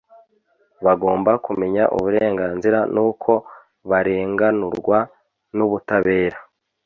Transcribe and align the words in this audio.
bagomba 0.85 1.31
kumenya 1.45 1.83
uburenganzira 1.95 2.79
n’uko 2.93 3.31
barenganurwa 3.89 4.99
n’ubutabera. 5.55 6.37